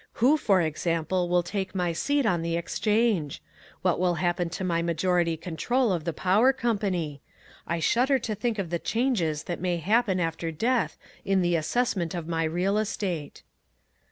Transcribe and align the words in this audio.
Who 0.13 0.35
for 0.35 0.61
example 0.63 1.29
will 1.29 1.43
take 1.43 1.75
my 1.75 1.93
seat 1.93 2.25
on 2.25 2.41
the 2.41 2.57
Exchange? 2.57 3.39
What 3.83 3.99
will 3.99 4.15
happen 4.15 4.49
to 4.49 4.63
my 4.63 4.81
majority 4.81 5.37
control 5.37 5.91
of 5.93 6.05
the 6.05 6.11
power 6.11 6.51
company? 6.51 7.21
I 7.67 7.79
shudder 7.79 8.17
to 8.17 8.33
think 8.33 8.57
of 8.57 8.71
the 8.71 8.79
changes 8.79 9.43
that 9.43 9.61
may 9.61 9.77
happen 9.77 10.19
after 10.19 10.49
death 10.51 10.97
in 11.23 11.43
the 11.43 11.55
assessment 11.55 12.15
of 12.15 12.27
my 12.27 12.45
real 12.45 12.79
estate." 12.79 13.43